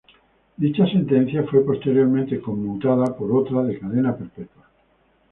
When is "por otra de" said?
3.15-3.77